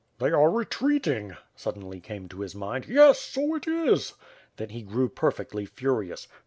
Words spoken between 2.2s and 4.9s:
to his mind, "yes, 80 it is." Then he